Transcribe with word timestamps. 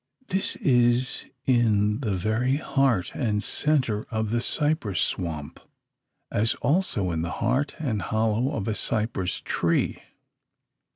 This 0.29 0.55
is 0.55 1.25
in 1.45 1.99
the 1.99 2.15
very 2.15 2.55
heart 2.57 3.13
and 3.13 3.43
centre 3.43 4.07
of 4.09 4.31
the 4.31 4.41
cypress 4.41 4.99
swamp, 4.99 5.59
as 6.31 6.55
also 6.55 7.11
in 7.11 7.21
the 7.21 7.29
heart 7.37 7.75
and 7.77 8.01
hollow 8.01 8.51
of 8.57 8.67
a 8.67 8.73
cypress 8.73 9.41
tree. 9.45 10.01